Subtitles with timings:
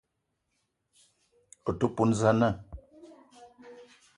[1.67, 2.47] O te poun za na?